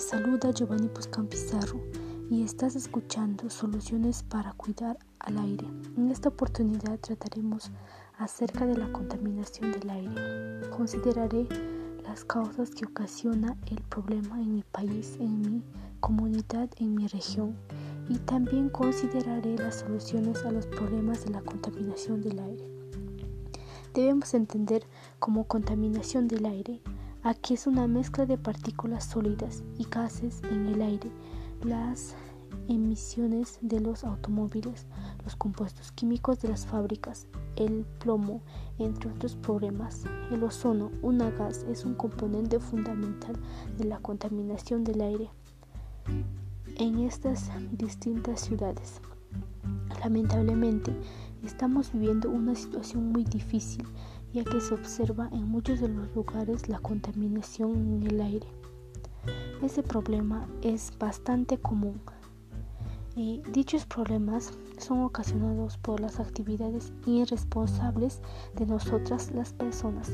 saluda 0.00 0.50
Giovanni 0.50 0.88
Puscan 0.88 1.26
Pizarro 1.26 1.80
y 2.30 2.42
estás 2.42 2.74
escuchando 2.74 3.48
Soluciones 3.50 4.22
para 4.22 4.52
cuidar 4.54 4.98
al 5.20 5.38
aire. 5.38 5.66
En 5.96 6.10
esta 6.10 6.30
oportunidad 6.30 6.98
trataremos 6.98 7.70
acerca 8.18 8.66
de 8.66 8.76
la 8.76 8.90
contaminación 8.90 9.72
del 9.72 9.88
aire. 9.90 10.68
Consideraré 10.70 11.46
las 12.02 12.24
causas 12.24 12.70
que 12.70 12.86
ocasiona 12.86 13.56
el 13.70 13.80
problema 13.82 14.40
en 14.40 14.54
mi 14.54 14.62
país, 14.62 15.16
en 15.20 15.40
mi 15.40 15.62
comunidad, 16.00 16.70
en 16.78 16.94
mi 16.94 17.06
región 17.06 17.54
y 18.08 18.18
también 18.18 18.70
consideraré 18.70 19.56
las 19.56 19.80
soluciones 19.80 20.44
a 20.44 20.50
los 20.50 20.66
problemas 20.66 21.24
de 21.24 21.30
la 21.30 21.42
contaminación 21.42 22.20
del 22.20 22.38
aire. 22.38 22.64
Debemos 23.92 24.34
entender 24.34 24.86
como 25.20 25.44
contaminación 25.44 26.26
del 26.26 26.46
aire 26.46 26.80
Aquí 27.26 27.54
es 27.54 27.66
una 27.66 27.86
mezcla 27.86 28.26
de 28.26 28.36
partículas 28.36 29.06
sólidas 29.06 29.64
y 29.78 29.84
gases 29.84 30.42
en 30.50 30.66
el 30.66 30.82
aire, 30.82 31.10
las 31.62 32.14
emisiones 32.68 33.58
de 33.62 33.80
los 33.80 34.04
automóviles, 34.04 34.84
los 35.24 35.34
compuestos 35.34 35.90
químicos 35.92 36.42
de 36.42 36.48
las 36.48 36.66
fábricas, 36.66 37.26
el 37.56 37.86
plomo, 37.98 38.42
entre 38.78 39.10
otros 39.10 39.36
problemas. 39.36 40.02
El 40.30 40.42
ozono, 40.42 40.90
un 41.00 41.16
gas, 41.16 41.64
es 41.66 41.86
un 41.86 41.94
componente 41.94 42.60
fundamental 42.60 43.36
de 43.78 43.84
la 43.84 44.00
contaminación 44.00 44.84
del 44.84 45.00
aire 45.00 45.30
en 46.76 46.98
estas 46.98 47.50
distintas 47.72 48.42
ciudades. 48.42 49.00
Lamentablemente, 50.00 50.94
estamos 51.42 51.90
viviendo 51.90 52.28
una 52.28 52.54
situación 52.54 53.12
muy 53.12 53.24
difícil 53.24 53.82
ya 54.34 54.42
que 54.42 54.60
se 54.60 54.74
observa 54.74 55.28
en 55.30 55.48
muchos 55.48 55.80
de 55.80 55.88
los 55.88 56.12
lugares 56.14 56.68
la 56.68 56.80
contaminación 56.80 57.70
en 57.94 58.02
el 58.02 58.20
aire. 58.20 58.48
Ese 59.62 59.84
problema 59.84 60.48
es 60.60 60.92
bastante 60.98 61.56
común. 61.56 62.00
Y 63.14 63.42
dichos 63.52 63.86
problemas 63.86 64.52
son 64.76 65.02
ocasionados 65.02 65.78
por 65.78 66.00
las 66.00 66.18
actividades 66.18 66.92
irresponsables 67.06 68.20
de 68.56 68.66
nosotras 68.66 69.30
las 69.32 69.52
personas. 69.52 70.10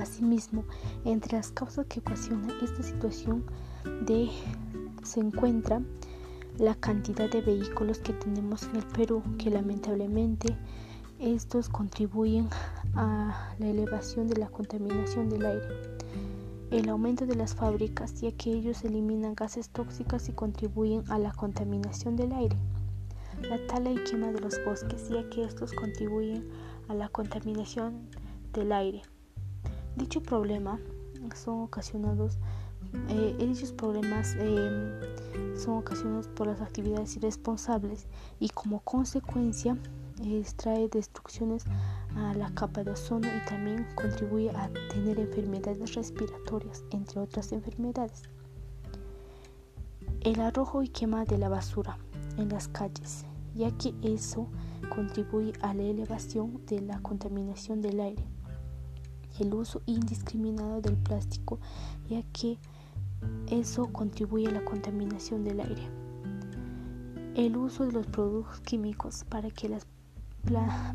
Asimismo, 0.00 0.64
entre 1.04 1.36
las 1.36 1.52
causas 1.52 1.86
que 1.86 2.00
ocasionan 2.00 2.50
esta 2.60 2.82
situación 2.82 3.44
de, 4.04 4.30
se 5.04 5.20
encuentra 5.20 5.80
la 6.58 6.74
cantidad 6.74 7.30
de 7.30 7.40
vehículos 7.40 8.00
que 8.00 8.14
tenemos 8.14 8.64
en 8.64 8.76
el 8.76 8.86
Perú, 8.86 9.22
que 9.38 9.50
lamentablemente 9.50 10.56
estos 11.18 11.68
contribuyen 11.68 12.48
a 12.94 13.54
la 13.58 13.66
elevación 13.66 14.28
de 14.28 14.36
la 14.36 14.48
contaminación 14.48 15.28
del 15.28 15.46
aire. 15.46 15.68
El 16.70 16.88
aumento 16.88 17.26
de 17.26 17.36
las 17.36 17.54
fábricas, 17.54 18.20
ya 18.20 18.32
que 18.32 18.52
ellos 18.52 18.84
eliminan 18.84 19.34
gases 19.34 19.68
tóxicos 19.68 20.28
y 20.28 20.32
contribuyen 20.32 21.04
a 21.10 21.18
la 21.18 21.32
contaminación 21.32 22.16
del 22.16 22.32
aire. 22.32 22.56
La 23.42 23.64
tala 23.66 23.90
y 23.90 24.02
quema 24.04 24.32
de 24.32 24.40
los 24.40 24.64
bosques, 24.64 25.08
ya 25.08 25.28
que 25.30 25.44
estos 25.44 25.72
contribuyen 25.72 26.48
a 26.88 26.94
la 26.94 27.08
contaminación 27.08 28.08
del 28.52 28.72
aire. 28.72 29.02
Dicho 29.96 30.22
problema 30.22 30.78
son 31.34 31.62
ocasionados 31.62 32.38
eh, 33.08 33.36
dichos 33.38 33.72
problemas 33.72 34.36
eh, 34.38 35.00
son 35.56 35.78
ocasionados 35.78 36.28
por 36.28 36.46
las 36.46 36.60
actividades 36.60 37.16
irresponsables 37.16 38.06
y 38.38 38.50
como 38.50 38.80
consecuencia 38.80 39.76
extrae 40.32 40.88
destrucciones 40.88 41.64
a 42.16 42.34
la 42.34 42.52
capa 42.54 42.84
de 42.84 42.92
ozono 42.92 43.28
y 43.28 43.48
también 43.48 43.86
contribuye 43.94 44.50
a 44.50 44.70
tener 44.90 45.18
enfermedades 45.18 45.94
respiratorias, 45.94 46.84
entre 46.90 47.20
otras 47.20 47.52
enfermedades. 47.52 48.22
El 50.20 50.40
arrojo 50.40 50.82
y 50.82 50.88
quema 50.88 51.24
de 51.24 51.38
la 51.38 51.48
basura 51.48 51.98
en 52.38 52.48
las 52.48 52.68
calles, 52.68 53.24
ya 53.54 53.70
que 53.72 53.94
eso 54.02 54.48
contribuye 54.94 55.52
a 55.60 55.74
la 55.74 55.82
elevación 55.82 56.64
de 56.66 56.80
la 56.80 56.98
contaminación 57.00 57.82
del 57.82 58.00
aire. 58.00 58.24
El 59.38 59.52
uso 59.52 59.82
indiscriminado 59.86 60.80
del 60.80 60.96
plástico, 60.96 61.58
ya 62.08 62.22
que 62.32 62.58
eso 63.48 63.92
contribuye 63.92 64.48
a 64.48 64.52
la 64.52 64.64
contaminación 64.64 65.44
del 65.44 65.60
aire. 65.60 65.88
El 67.34 67.56
uso 67.56 67.84
de 67.84 67.92
los 67.92 68.06
productos 68.06 68.60
químicos 68.60 69.24
para 69.28 69.50
que 69.50 69.68
las 69.68 69.84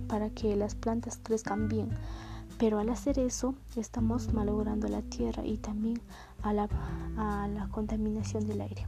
para 0.08 0.30
que 0.30 0.56
las 0.56 0.76
plantas 0.76 1.20
crezcan 1.22 1.68
bien. 1.68 1.90
Pero 2.58 2.80
al 2.80 2.90
hacer 2.90 3.20
eso 3.20 3.56
estamos 3.78 4.34
malogrando 4.34 4.88
la 4.90 5.02
tierra 5.02 5.46
y 5.46 5.58
también 5.58 6.02
a 6.44 6.52
la, 6.54 6.68
a 7.16 7.48
la 7.48 7.70
contaminación 7.70 8.46
del 8.48 8.62
aire. 8.62 8.86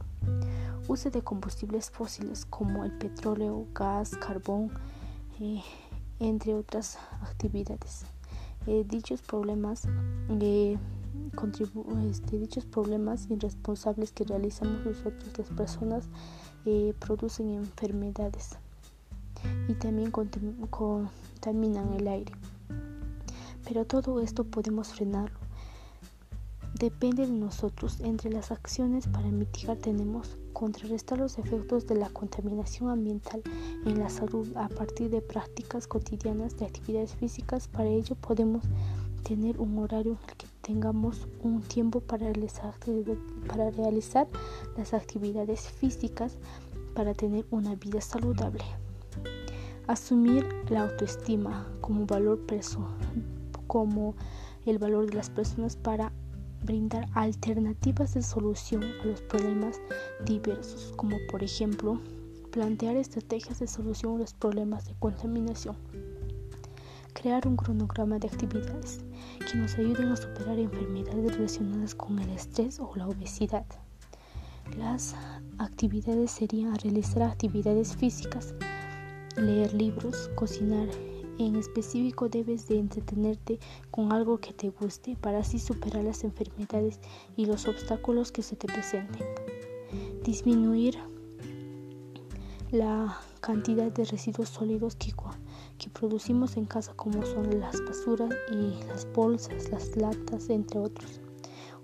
Uso 0.88 1.10
de 1.10 1.22
combustibles 1.22 1.90
fósiles 1.90 2.44
como 2.44 2.84
el 2.84 2.92
petróleo, 2.92 3.66
gas, 3.74 4.10
carbón, 4.16 4.70
eh, 5.40 5.62
entre 6.18 6.54
otras 6.54 6.98
actividades. 7.22 8.04
Eh, 8.66 8.84
dichos 8.86 9.22
problemas 9.22 9.88
eh, 10.28 10.78
este, 12.10 12.38
dichos 12.38 12.64
problemas 12.64 13.28
irresponsables 13.30 14.12
que 14.12 14.24
realizamos 14.24 14.84
nosotros 14.84 15.32
las 15.36 15.48
personas 15.48 16.08
producen 17.00 17.50
enfermedades 17.50 18.56
y 19.68 19.74
también 19.74 20.10
contaminan 20.10 21.92
el 21.94 22.08
aire. 22.08 22.32
Pero 23.64 23.84
todo 23.84 24.20
esto 24.20 24.44
podemos 24.44 24.88
frenarlo. 24.88 25.38
Depende 26.74 27.26
de 27.26 27.32
nosotros. 27.32 28.00
Entre 28.00 28.30
las 28.30 28.50
acciones 28.50 29.06
para 29.06 29.28
mitigar 29.28 29.76
tenemos 29.76 30.36
contrarrestar 30.52 31.18
los 31.18 31.38
efectos 31.38 31.86
de 31.86 31.96
la 31.96 32.08
contaminación 32.10 32.90
ambiental 32.90 33.42
en 33.84 33.98
la 33.98 34.08
salud 34.08 34.48
a 34.56 34.68
partir 34.68 35.10
de 35.10 35.20
prácticas 35.20 35.86
cotidianas 35.86 36.56
de 36.56 36.66
actividades 36.66 37.14
físicas. 37.14 37.68
Para 37.68 37.88
ello 37.88 38.14
podemos 38.16 38.64
tener 39.22 39.60
un 39.60 39.78
horario 39.78 40.12
en 40.12 40.18
el 40.28 40.36
que 40.36 40.46
tengamos 40.62 41.26
un 41.42 41.62
tiempo 41.62 42.00
para 42.00 42.26
realizar, 42.32 42.74
para 43.48 43.70
realizar 43.70 44.28
las 44.76 44.94
actividades 44.94 45.62
físicas 45.62 46.36
para 46.94 47.14
tener 47.14 47.46
una 47.50 47.74
vida 47.74 48.00
saludable. 48.00 48.64
Asumir 49.88 50.46
la 50.70 50.82
autoestima 50.82 51.66
como 51.80 52.06
valor 52.06 52.40
como 53.66 54.14
el 54.64 54.78
valor 54.78 55.06
de 55.06 55.14
las 55.14 55.30
personas 55.30 55.76
para 55.76 56.12
brindar 56.62 57.08
alternativas 57.14 58.14
de 58.14 58.22
solución 58.22 58.84
a 58.84 59.06
los 59.06 59.20
problemas 59.22 59.80
diversos, 60.24 60.92
como 60.96 61.16
por 61.30 61.42
ejemplo 61.42 62.00
plantear 62.52 62.96
estrategias 62.96 63.58
de 63.58 63.66
solución 63.66 64.16
a 64.16 64.18
los 64.18 64.34
problemas 64.34 64.86
de 64.86 64.94
contaminación. 64.98 65.76
Crear 67.14 67.46
un 67.48 67.56
cronograma 67.56 68.18
de 68.18 68.28
actividades 68.28 69.00
que 69.50 69.58
nos 69.58 69.74
ayuden 69.78 70.12
a 70.12 70.16
superar 70.16 70.58
enfermedades 70.58 71.34
relacionadas 71.34 71.94
con 71.94 72.18
el 72.18 72.30
estrés 72.30 72.78
o 72.78 72.92
la 72.94 73.08
obesidad. 73.08 73.66
Las 74.78 75.14
actividades 75.58 76.30
serían 76.30 76.76
realizar 76.76 77.22
actividades 77.22 77.96
físicas, 77.96 78.54
leer 79.36 79.72
libros, 79.74 80.30
cocinar. 80.34 80.88
En 81.38 81.56
específico 81.56 82.28
debes 82.28 82.68
de 82.68 82.78
entretenerte 82.78 83.58
con 83.90 84.12
algo 84.12 84.38
que 84.38 84.52
te 84.52 84.68
guste 84.68 85.16
para 85.16 85.38
así 85.38 85.58
superar 85.58 86.04
las 86.04 86.24
enfermedades 86.24 87.00
y 87.36 87.46
los 87.46 87.66
obstáculos 87.66 88.30
que 88.32 88.42
se 88.42 88.54
te 88.54 88.66
presenten. 88.66 89.26
Disminuir 90.24 90.98
la 92.70 93.18
cantidad 93.40 93.90
de 93.90 94.04
residuos 94.04 94.48
sólidos 94.48 94.96
que, 94.96 95.12
que 95.78 95.90
producimos 95.90 96.56
en 96.56 96.64
casa 96.64 96.94
como 96.94 97.24
son 97.24 97.60
las 97.60 97.84
basuras 97.84 98.34
y 98.50 98.82
las 98.86 99.10
bolsas, 99.12 99.70
las 99.70 99.96
latas, 99.96 100.48
entre 100.48 100.80
otros. 100.80 101.20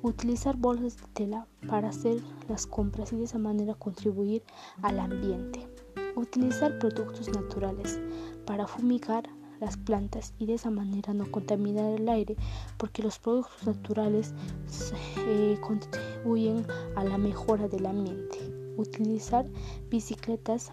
Utilizar 0.03 0.57
bolsas 0.57 0.97
de 0.97 1.07
tela 1.13 1.47
para 1.69 1.89
hacer 1.89 2.23
las 2.49 2.67
compras 2.67 3.13
y 3.13 3.17
de 3.17 3.25
esa 3.25 3.39
manera 3.39 3.75
contribuir 3.75 4.43
al 4.83 5.01
ambiente. 5.01 5.67
Utilizar 6.19 6.77
productos 6.81 7.29
naturales 7.29 8.01
para 8.45 8.67
fumigar 8.67 9.31
las 9.61 9.77
plantas 9.77 10.35
y 10.37 10.47
de 10.47 10.55
esa 10.55 10.69
manera 10.69 11.15
no 11.15 11.31
contaminar 11.31 11.93
el 11.93 12.09
aire 12.09 12.35
porque 12.77 13.05
los 13.05 13.21
productos 13.21 13.65
naturales 13.65 14.35
eh, 15.29 15.57
contribuyen 15.61 16.67
a 16.97 17.05
la 17.05 17.19
mejora 17.19 17.69
del 17.69 17.87
ambiente. 17.87 18.37
Utilizar 18.77 19.47
bicicletas 19.91 20.73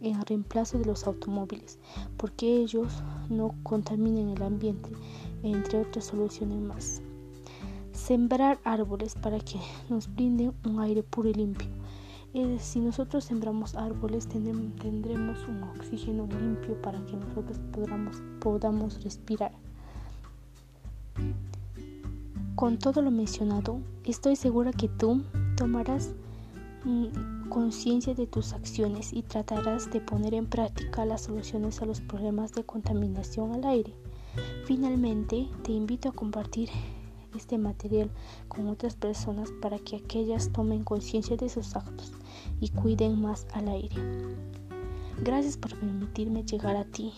en 0.00 0.24
reemplazo 0.26 0.78
de 0.78 0.84
los 0.84 1.08
automóviles 1.08 1.80
porque 2.16 2.58
ellos 2.58 3.02
no 3.28 3.52
contaminan 3.64 4.28
el 4.28 4.44
ambiente 4.44 4.90
entre 5.42 5.80
otras 5.80 6.04
soluciones 6.04 6.60
más. 6.60 7.02
Sembrar 7.90 8.60
árboles 8.62 9.16
para 9.16 9.40
que 9.40 9.58
nos 9.88 10.06
brinden 10.14 10.54
un 10.64 10.78
aire 10.78 11.02
puro 11.02 11.30
y 11.30 11.34
limpio 11.34 11.66
si 12.58 12.80
nosotros 12.80 13.24
sembramos 13.24 13.76
árboles 13.76 14.26
tendremos 14.26 15.46
un 15.46 15.62
oxígeno 15.62 16.26
limpio 16.26 16.80
para 16.82 16.98
que 17.06 17.16
nosotros 17.16 17.60
podamos, 17.72 18.22
podamos 18.40 19.02
respirar. 19.04 19.52
Con 22.56 22.78
todo 22.78 23.02
lo 23.02 23.12
mencionado, 23.12 23.80
estoy 24.04 24.34
segura 24.36 24.72
que 24.72 24.88
tú 24.88 25.22
Tomarás 25.56 26.12
mm, 26.84 27.48
conciencia 27.48 28.14
de 28.14 28.26
tus 28.26 28.52
acciones 28.52 29.12
y 29.12 29.22
tratarás 29.22 29.90
de 29.92 30.00
poner 30.00 30.34
en 30.34 30.46
práctica 30.46 31.04
las 31.04 31.22
soluciones 31.22 31.80
a 31.80 31.86
los 31.86 32.00
problemas 32.00 32.52
de 32.52 32.64
contaminación 32.64 33.52
al 33.52 33.64
aire. 33.64 33.94
Finalmente, 34.64 35.48
te 35.62 35.70
invito 35.70 36.08
a 36.08 36.12
compartir 36.12 36.70
este 37.36 37.58
material 37.58 38.10
con 38.48 38.68
otras 38.68 38.94
personas 38.94 39.50
para 39.60 39.78
que 39.78 39.96
aquellas 39.96 40.50
tomen 40.52 40.84
conciencia 40.84 41.36
de 41.36 41.48
sus 41.48 41.76
actos 41.76 42.12
y 42.60 42.68
cuiden 42.68 43.20
más 43.20 43.46
al 43.52 43.68
aire. 43.68 43.96
Gracias 45.22 45.56
por 45.56 45.78
permitirme 45.78 46.42
llegar 46.44 46.76
a 46.76 46.84
ti 46.84 47.12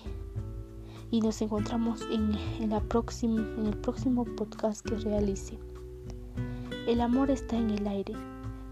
y 1.11 1.21
nos 1.21 1.41
encontramos 1.41 2.03
en, 2.11 2.33
la 2.69 2.83
en 3.23 3.67
el 3.67 3.77
próximo 3.79 4.25
podcast 4.25 4.85
que 4.85 4.97
realice. 4.97 5.59
El 6.87 7.01
amor 7.01 7.31
está 7.31 7.57
en 7.57 7.71
el 7.71 7.87
aire, 7.87 8.15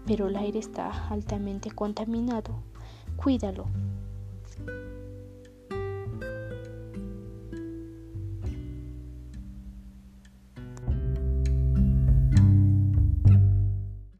pero 0.05 0.27
el 0.27 0.35
aire 0.35 0.59
está 0.59 1.07
altamente 1.09 1.71
contaminado. 1.71 2.55
Cuídalo. 3.17 3.65